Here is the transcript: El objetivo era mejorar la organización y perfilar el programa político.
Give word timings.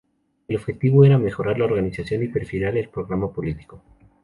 El 0.47 0.55
objetivo 0.55 1.05
era 1.05 1.19
mejorar 1.19 1.59
la 1.59 1.65
organización 1.65 2.23
y 2.23 2.27
perfilar 2.27 2.75
el 2.75 2.89
programa 2.89 3.31
político. 3.31 3.83